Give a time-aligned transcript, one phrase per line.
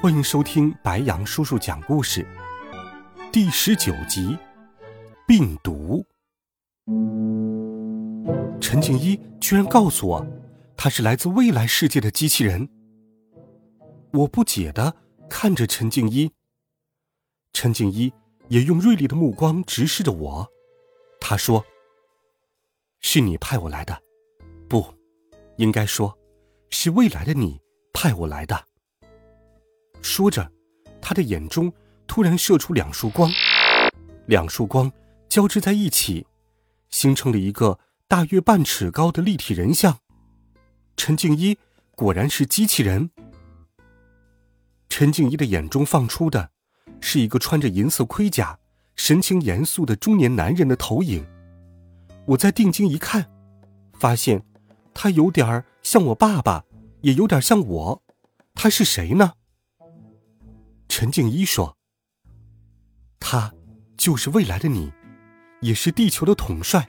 [0.00, 2.24] 欢迎收听白杨叔叔讲故事，
[3.32, 4.28] 第十九集
[5.26, 6.06] 《病毒》。
[8.60, 10.24] 陈静一居然告诉我，
[10.76, 12.68] 他是来自未来世界的机器人。
[14.12, 14.94] 我不解的
[15.28, 16.30] 看着陈静一，
[17.52, 18.12] 陈静一
[18.46, 20.48] 也用锐利的目光直视着我。
[21.20, 21.66] 他说
[23.02, 24.00] ：“是你派我来的，
[24.68, 24.94] 不，
[25.56, 26.16] 应该说，
[26.70, 27.60] 是未来的你。”
[27.92, 28.67] 派我来的。
[30.02, 30.50] 说着，
[31.00, 31.72] 他的眼中
[32.06, 33.30] 突然射出两束光，
[34.26, 34.90] 两束光
[35.28, 36.26] 交织在一起，
[36.90, 39.98] 形成了一个大约半尺高的立体人像。
[40.96, 41.56] 陈静一
[41.94, 43.10] 果然是机器人。
[44.88, 46.50] 陈静一的眼中放出的，
[47.00, 48.58] 是一个穿着银色盔甲、
[48.96, 51.24] 神情严肃的中年男人的投影。
[52.26, 53.30] 我再定睛一看，
[53.92, 54.44] 发现
[54.92, 56.64] 他有点像我爸爸。
[57.02, 58.02] 也有点像我，
[58.56, 59.34] 他是谁呢？
[60.98, 61.76] 陈静一说
[63.20, 63.54] ：“他
[63.96, 64.92] 就是未来的你，
[65.60, 66.88] 也是地球的统帅，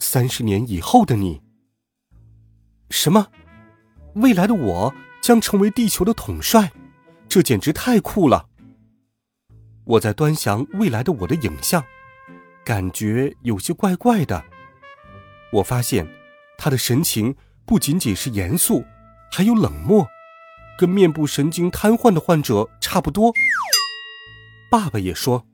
[0.00, 1.40] 三十年以后的你。”
[2.90, 3.28] 什么？
[4.16, 6.72] 未来的我将成为地球的统帅？
[7.28, 8.48] 这简直太酷了！
[9.84, 11.84] 我在端详未来的我的影像，
[12.64, 14.44] 感觉有些怪怪的。
[15.52, 16.04] 我发现
[16.58, 18.84] 他的神情不仅仅是严肃。
[19.30, 20.08] 还有冷漠，
[20.76, 23.32] 跟面部神经瘫痪的患者差不多。
[24.70, 25.44] 爸爸也说，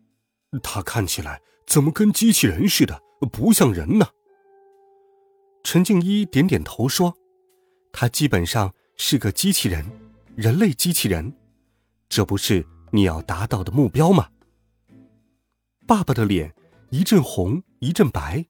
[0.63, 3.01] 他看起来怎么跟机器人似的，
[3.33, 4.07] 不像人呢。
[5.65, 7.17] 陈静一点点头说
[7.91, 9.83] ：“他基本上是个机器人，
[10.37, 11.35] 人类机器人，
[12.11, 14.29] 这不是你要达到的目标吗？”
[15.89, 16.55] 爸爸的脸
[16.91, 18.45] 一阵红一阵白。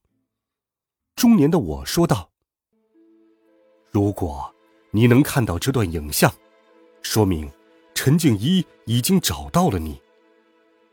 [1.14, 2.32] 中年的我说道
[3.92, 4.52] ：“如果……”
[4.94, 6.30] 你能看到这段影像，
[7.00, 7.50] 说明
[7.94, 10.00] 陈静一已经找到了你。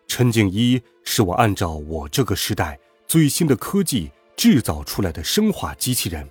[0.08, 6.30] 陈静一是我按照我这个时代最新的科技制造出来的生化机器人。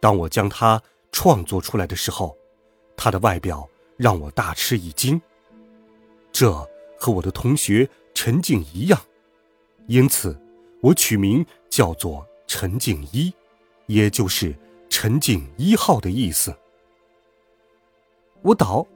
[0.00, 0.80] 当我将它
[1.12, 2.36] 创作出来的时候，
[2.96, 5.20] 它的外表让我大吃一惊。
[6.32, 6.52] 这
[6.98, 9.00] 和我的同学陈静一样，
[9.86, 10.38] 因此
[10.80, 13.32] 我取名叫做陈静一，
[13.86, 14.54] 也就是。
[14.88, 16.56] 陈静一号的意思。
[18.40, 18.86] 我倒，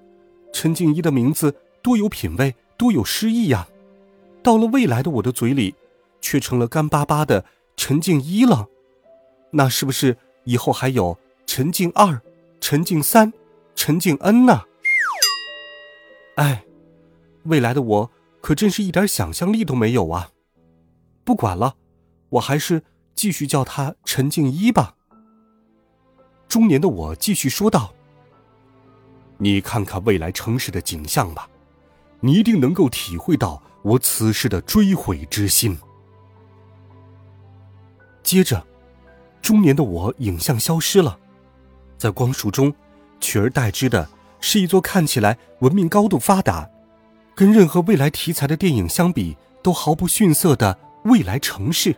[0.52, 3.68] 陈静一的名字多有品味，多有诗意呀！
[4.42, 5.74] 到了未来的我的嘴里，
[6.20, 7.44] 却成了干巴巴的
[7.76, 8.68] 陈静一了。
[9.52, 12.20] 那是不是以后还有陈静二、
[12.60, 13.32] 陈静三、
[13.74, 14.62] 陈静 N 呢？
[16.36, 16.64] 哎，
[17.44, 20.30] 未来的我可真是一点想象力都没有啊！
[21.24, 21.76] 不管了，
[22.30, 22.82] 我还是
[23.14, 24.94] 继续叫他陈静一吧。
[26.48, 27.94] 中年的我继续说道
[29.42, 31.48] ：“你看看未来城市的景象吧，
[32.20, 35.78] 你一定能够体会到我此时的追悔之心。”
[38.22, 38.64] 接着，
[39.40, 41.18] 中年的我影像消失了，
[41.96, 42.72] 在光束中，
[43.18, 44.06] 取而代之的
[44.40, 46.68] 是一座看起来文明高度发达，
[47.34, 51.96] 跟任何未来题材的电影相比都毫不逊色的未来城市。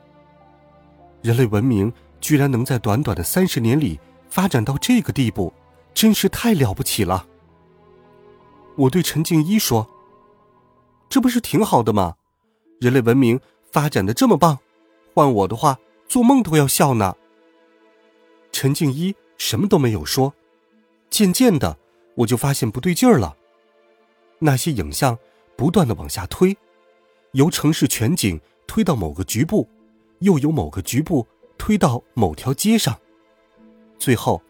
[1.20, 3.98] 人类文明居然能在短短的三十年里。
[4.30, 5.52] 发展到这个地步，
[5.92, 7.26] 真是太了不起了。
[8.76, 9.88] 我对陈静一说
[11.08, 12.16] ：“这不是挺好的吗？
[12.80, 13.40] 人类文明
[13.70, 14.58] 发展的这么棒，
[15.14, 15.78] 换我的话，
[16.08, 17.14] 做梦都要笑呢。”
[18.50, 20.34] 陈静一什么都没有说。
[21.10, 21.78] 渐渐的，
[22.14, 23.36] 我就发现不对劲儿了。
[24.38, 25.18] 那些影像
[25.56, 26.56] 不断的往下推，
[27.32, 29.68] 由城市全景推到某个局部，
[30.20, 31.26] 又由某个局部
[31.58, 32.98] 推到某条街上。
[33.98, 34.42] 最后，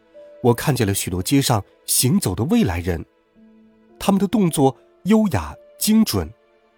[0.42, 3.04] 我看见了许多街上行走的未来人，
[4.04, 6.28] 他们的动作优雅精准，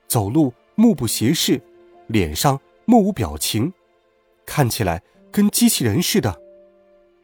[0.06, 1.59] 走路目不斜视，
[2.06, 3.73] 脸上目无表情，
[4.44, 6.38] 看起来跟机器人似的。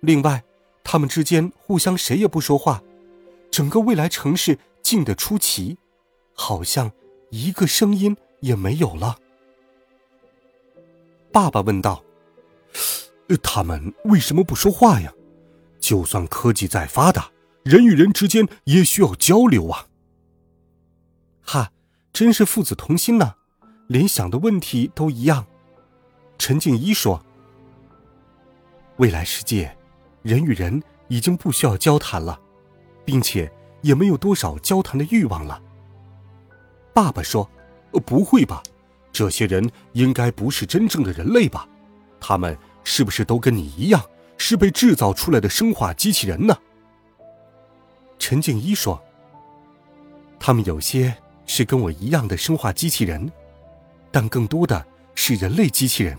[0.01, 0.43] 另外，
[0.83, 2.83] 他们之间互相谁也不说话，
[3.51, 5.77] 整个未来城市静得出奇，
[6.33, 6.91] 好像
[7.29, 9.19] 一个声音也没有了。
[11.31, 12.03] 爸爸问道
[13.43, 15.13] ：“他们为什么不说话呀？”
[15.79, 17.31] 就算科技再发达，
[17.65, 19.89] 人与人之间也需要交流啊。
[21.53, 21.73] 哈，
[22.13, 23.35] 真是父子同心呢，
[23.89, 25.45] 连想的问题都一样。
[26.39, 27.21] 陈静一说
[28.99, 29.77] ：“未来世界，
[30.23, 32.41] 人与人已经不需要交谈了，
[33.05, 33.51] 并且
[33.83, 35.61] 也没有多少交谈的欲望了。”
[36.95, 37.51] 爸爸说
[37.95, 38.63] ：“呃不会吧？
[39.11, 41.69] 这些人应该不是真正的人类吧？
[42.21, 44.01] 他们是不是都跟你一样，
[44.39, 46.57] 是被制造出来的生化机器人呢？”
[48.21, 49.03] 陈静一说
[50.39, 51.13] ：“他们有些
[51.53, 53.29] 是跟我一样的生化机器人，
[54.13, 54.87] 但更多的
[55.17, 56.17] 是人类机器人。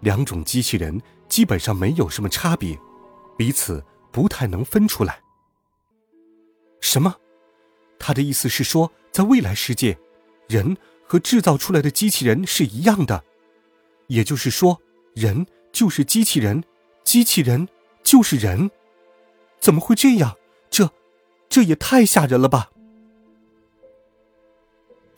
[0.00, 0.98] 两种机器人
[1.28, 2.74] 基本上没有什么差别，
[3.36, 5.20] 彼此不太能分出来。”
[6.80, 7.14] 什么？
[7.98, 9.98] 他的意思是说，在未来世界，
[10.48, 13.22] 人和制造出来的机器人是一样的，
[14.06, 14.80] 也就是说，
[15.14, 16.64] 人就是机器人，
[17.04, 17.68] 机器人
[18.02, 18.70] 就是人。
[19.60, 20.38] 怎么会这样？
[20.70, 20.90] 这，
[21.50, 22.70] 这也太吓人了吧！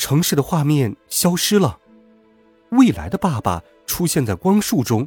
[0.01, 1.79] 城市的画面消失了，
[2.71, 5.07] 未来的爸爸出现在光束中，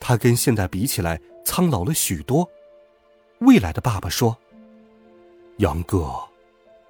[0.00, 2.48] 他跟现在比起来苍老了许多。
[3.40, 4.38] 未来的爸爸说
[5.58, 6.10] ：“杨哥。”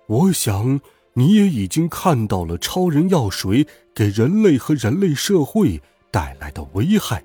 [0.06, 0.80] 我想，
[1.14, 5.82] 你也已经看到了超人药水给人类和人类社会
[6.12, 7.24] 带来的危害。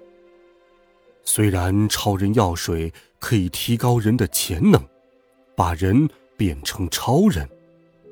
[1.24, 4.84] 虽然超人药水可以提高人的潜能，
[5.56, 7.48] 把人变成超人，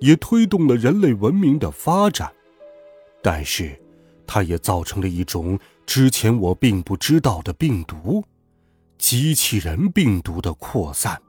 [0.02, 2.30] 也推动了人类文明的发展，
[3.24, 3.82] 但是，
[4.28, 8.22] 它也造成了一种之前我并不知道的病毒——
[9.00, 11.20] 机器人病毒的扩散。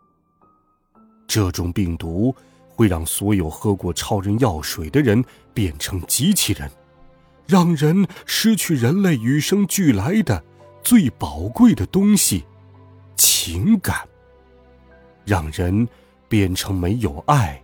[1.26, 2.34] 这种病毒。
[2.74, 5.22] 会让所有喝过超人药水的人
[5.52, 6.68] 变成机器人，
[7.46, 10.42] 让人失去人类与生俱来的
[10.82, 12.44] 最宝贵的东西——
[13.14, 14.08] 情感，
[15.26, 15.86] 让人
[16.30, 17.62] 变成没有爱、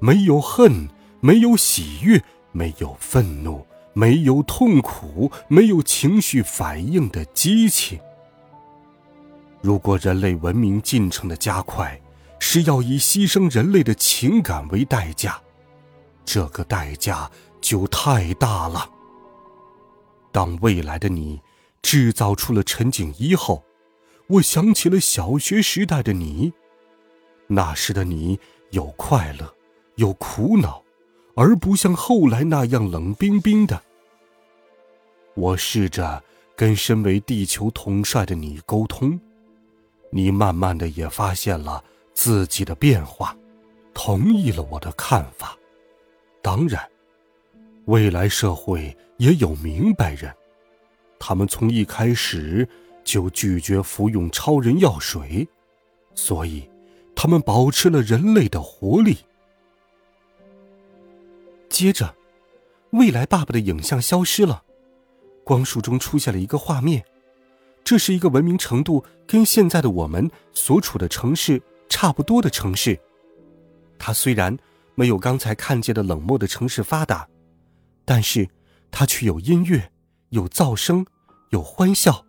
[0.00, 0.88] 没有恨、
[1.20, 2.22] 没有喜悦、
[2.52, 8.00] 没有愤怒、没有痛苦、没有情绪反应的机器。
[9.60, 12.00] 如果人类文明进程的加快，
[12.38, 15.40] 是要以牺牲人类的情感为代价，
[16.24, 17.28] 这个代价
[17.60, 18.88] 就太大了。
[20.30, 21.40] 当未来的你
[21.82, 23.64] 制造出了陈景一后，
[24.28, 26.52] 我想起了小学时代的你，
[27.48, 28.38] 那时的你
[28.70, 29.52] 有快乐，
[29.98, 30.82] 有苦恼，
[31.34, 33.82] 而不像后来那样冷冰冰的。
[35.34, 36.22] 我试着
[36.56, 39.20] 跟身为地球统帅的你沟通，
[40.10, 41.84] 你慢慢的也发现了。
[42.14, 43.36] 自己的变化，
[43.94, 45.56] 同意了我的看法。
[46.42, 46.84] 当然，
[47.84, 50.34] 未来社会也有明白人，
[51.16, 52.68] 他们从一开始
[53.04, 55.46] 就拒绝服用超人药水，
[56.12, 56.68] 所以
[57.14, 59.18] 他们保持了人类的活力。
[61.68, 62.14] 接着，
[62.90, 64.62] 未来爸爸的影像消失了，
[65.44, 67.04] 光束中出现了一个画面，
[67.84, 71.62] 这是一个文明程度跟现在的我们所处的城市。
[71.90, 73.00] 差不多的城市，
[73.98, 74.54] 它虽然
[74.94, 77.26] 没有刚才看见的冷漠的城市发达，
[78.04, 78.46] 但是
[78.90, 79.90] 它却有音乐，
[80.28, 81.06] 有噪声，
[81.48, 82.26] 有欢笑，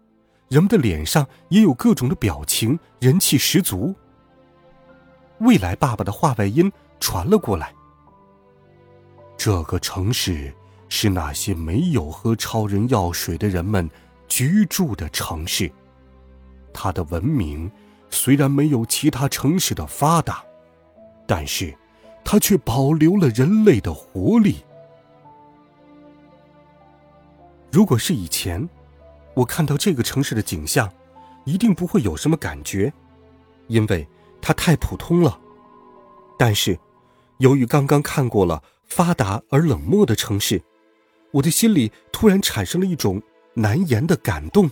[0.47, 3.94] 人们的脸上也有各种的表情，人气十足。
[5.39, 6.71] 未来爸爸的话外音
[7.01, 7.75] 传了过来：
[9.39, 10.54] 这个城市
[10.90, 13.90] 是那些没有喝超人药水的人们
[14.28, 15.71] 居住的城市，
[16.73, 17.71] 它的文明。
[18.11, 20.44] 虽然没有其他城市的发达，
[21.25, 21.73] 但是，
[22.25, 24.57] 它却保留了人类的活力。
[27.71, 28.68] 如果是以前，
[29.35, 30.92] 我看到这个城市的景象，
[31.45, 32.92] 一定不会有什么感觉，
[33.68, 34.06] 因为
[34.42, 35.40] 它太普通了。
[36.37, 36.78] 但是，
[37.37, 40.61] 由于刚刚看过了发达而冷漠的城市，
[41.31, 43.21] 我的心里突然产生了一种
[43.53, 44.69] 难言的感动。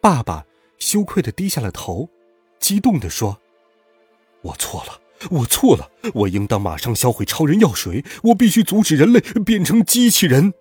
[0.00, 0.46] 爸爸。
[0.80, 2.08] 羞愧的低下了头，
[2.58, 3.38] 激动的说
[4.40, 4.98] ：“我错了，
[5.30, 10.54] 我错了，我应当马上销毁超人药水，我必须阻止人类变成机器人。”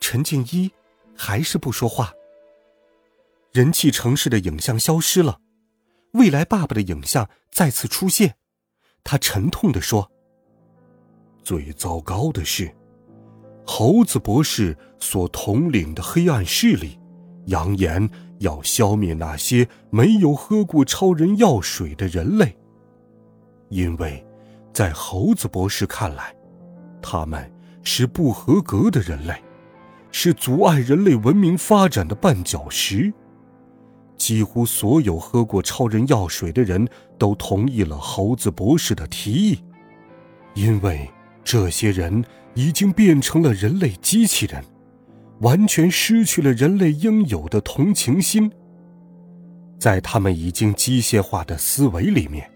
[0.00, 0.72] 陈静一
[1.14, 2.14] 还是不说话。
[3.52, 5.38] 人气城市的影像消失了，
[6.12, 8.36] 未来爸爸的影像再次出现，
[9.08, 10.10] 他沉痛的说
[11.44, 12.68] ：“最糟糕的是，
[13.64, 16.98] 猴子博士所统领的黑暗势力。”
[17.46, 18.10] 扬言
[18.40, 22.58] 要消灭那些没有喝过超人药水的人类，
[23.68, 24.26] 因为，
[24.72, 26.34] 在猴子博士看来，
[27.00, 27.48] 他们
[27.84, 29.40] 是不合格的人类，
[30.10, 33.14] 是阻碍人类文明发展的绊脚石。
[34.16, 39.58] 几乎所有喝过超人药水的人都同意了猴子博士的提议，
[40.54, 41.08] 因为
[41.44, 44.64] 这些人已经变成了人类机器人，
[45.40, 48.50] 完全失去了人类应有的同情心。
[49.78, 52.50] 在他们已经机械化的思维里面，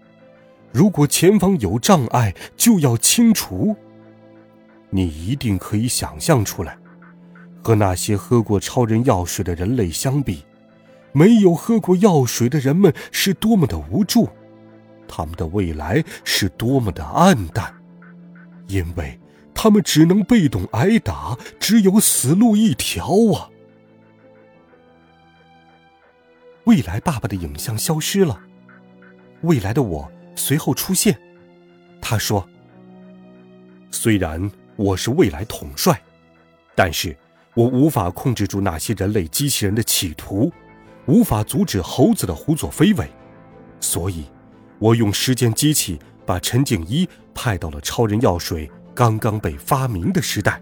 [0.73, 3.75] 如果前方有障碍，就要清除。
[4.89, 6.75] 你一定可以想象出来，
[7.63, 10.43] 和那些喝过超人药水的人类相比，
[11.13, 14.29] 没有喝过药水的人们是多么的无助，
[15.07, 17.73] 他们的未来是多么的暗淡，
[18.67, 19.19] 因为
[19.53, 23.49] 他们只能被动挨打，只有死路一条啊！
[26.65, 28.39] 未来爸爸的影像消失了，
[29.41, 31.19] 未来的我随后出现。
[31.99, 32.47] 他说
[33.91, 36.01] ：“虽然我是未来统帅，
[36.75, 37.15] 但是
[37.55, 40.51] 我无法控制住那些人类机器人的企图，
[41.07, 43.09] 无法阻止猴子的胡作非为，
[43.79, 44.25] 所以，
[44.79, 50.61] 我用时间机器把陈景一派到了超人药水刚刚被发明的时代，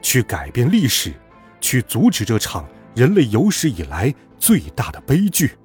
[0.00, 1.12] 去改变历史，
[1.60, 5.58] 去阻止这场人类有史以来。”最大的悲剧。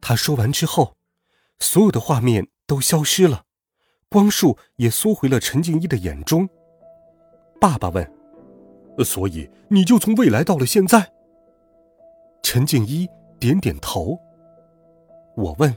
[0.00, 0.94] 他说完之后，
[1.58, 3.42] 所有的画面都消失了，
[4.08, 6.48] 光束也缩回了陈静一的眼中。
[7.60, 8.08] 爸爸问
[9.04, 11.10] ：“所以你就从未来到了现在？”
[12.50, 13.06] 陈静一
[13.38, 14.18] 点点头。
[15.36, 15.76] 我问：“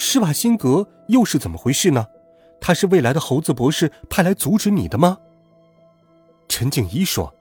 [0.00, 2.06] 施瓦辛格又是怎么回事呢？
[2.62, 5.18] 他是未来的猴子博士派来阻止你的吗？”
[6.48, 7.34] 陈静一说：“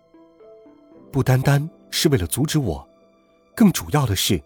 [1.14, 2.86] 不单单。”是为了阻止我，
[3.56, 4.44] 更主要的是，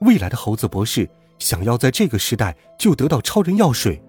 [0.00, 4.02] 未来的猴子博士想要在这个时代就得到超人药水，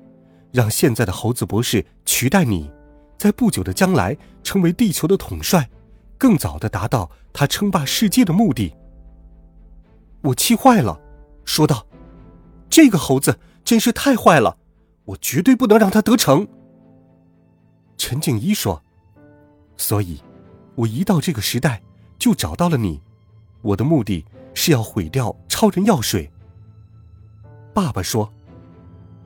[0.52, 2.70] 让现在的猴子博士取代你，
[3.18, 5.70] 在不久的将来成为地球的统帅，
[6.18, 8.76] 更早的达到他称霸世界的目的。
[10.22, 11.00] 我气坏了，
[11.46, 11.86] 说道
[12.70, 14.58] ：“这个猴子真是太坏了，
[15.06, 16.48] 我绝对不能让他得逞。”
[17.98, 18.84] 陈静一说
[19.78, 20.22] ：“所以，
[20.76, 21.82] 我一到这个时代。”
[22.20, 23.02] 就找到了你，
[23.62, 26.30] 我的目的是要毁掉超人药水。
[27.74, 28.30] 爸爸说：“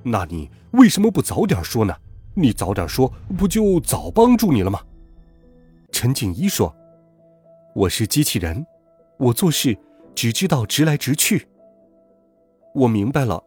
[0.05, 1.95] 那你为什么不早点说呢？
[2.35, 4.79] 你早点说，不就早帮助你了吗？”
[5.91, 6.71] 陈景一说
[7.73, 8.63] ：“我是机器人，
[9.17, 9.75] 我做事
[10.15, 11.47] 只知道直来直去。”
[12.73, 13.43] 我明白了，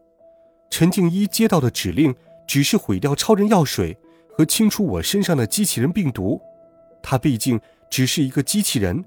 [0.69, 2.15] 陈静一接到的指令
[2.47, 3.97] 只是毁掉超人药水
[4.31, 6.41] 和清除我身上的机器人病毒。
[7.03, 7.59] 他毕竟
[7.89, 9.03] 只是一个机器人。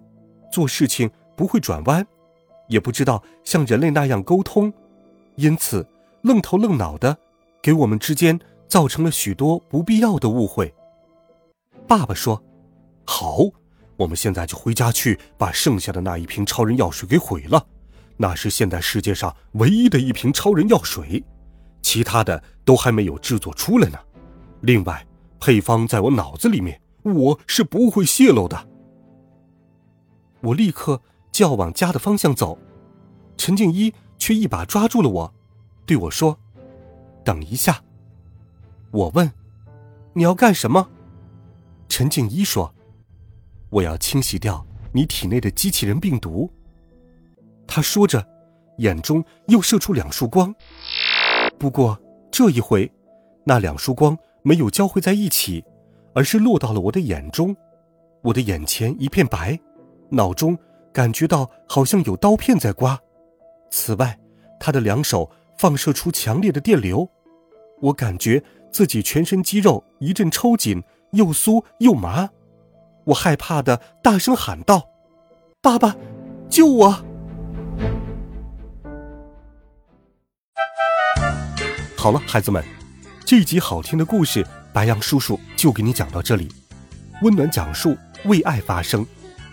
[0.50, 2.04] 做事情不会转弯，
[2.66, 4.72] 也不知道像人类那样沟通，
[5.36, 5.86] 因此
[6.22, 7.16] 愣头愣脑的，
[7.62, 8.36] 给我们之间
[8.66, 10.74] 造成了许多不必要的误会。
[11.86, 12.42] 爸爸说
[13.06, 13.38] ：“好，
[14.00, 17.66] 我们现在就回家去把剩下的那一瓶超人药水给毁了，
[18.16, 21.22] 那是现在世界上唯一的一瓶超人药水，
[21.82, 23.98] 其他的都还没有制作出来呢。
[24.62, 25.06] 另外，
[25.38, 28.68] 配方在我脑子里面，我是不会泄露的。”
[30.40, 32.56] 我立刻就要往家的方向走，
[33.36, 35.34] 陈静一却一把抓住了我，
[35.84, 36.38] 对我说
[37.22, 37.82] ：“等一下。”
[38.92, 39.30] 我问
[40.14, 40.88] ：“你要干什么？”
[41.86, 42.74] 陈静一说
[43.70, 46.50] ：“我要清洗掉你体内的机器人病毒。”
[47.66, 48.26] 他说着，
[48.78, 50.54] 眼中又射出两束光。
[51.58, 51.98] 不过
[52.30, 52.90] 这一回，
[53.44, 55.64] 那两束光没有交汇在一起，
[56.14, 57.56] 而是落到了我的眼中，
[58.22, 59.58] 我的眼前一片白。
[60.10, 60.58] 脑中
[60.92, 62.98] 感觉到好像有刀片在刮，
[63.70, 64.18] 此外，
[64.58, 67.08] 他的两手放射出强烈的电流，
[67.80, 72.28] 我感觉自己全身肌肉一阵抽紧，又酥又麻，
[73.10, 74.88] 我害怕的大声喊道
[75.60, 75.96] ：“爸爸，
[76.48, 76.90] 救我！”
[81.96, 82.64] 好了，孩子们，
[83.24, 86.48] 这一集好听的故事，白羊叔叔就给你讲到这里，
[87.22, 89.04] 温暖讲述，为爱发声。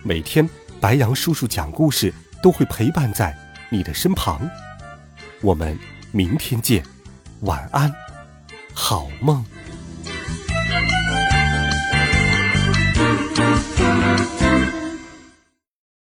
[0.02, 0.48] 每天，
[0.80, 3.36] 白羊叔叔讲故事都会陪伴在
[3.70, 4.48] 你的身旁。
[5.42, 5.76] 我们
[6.12, 6.84] 明天见，
[7.40, 7.92] 晚安，
[8.72, 9.44] 好梦。